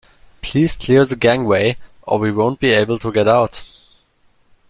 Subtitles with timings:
[0.41, 3.61] Please clear the gangway or we won't be able to get out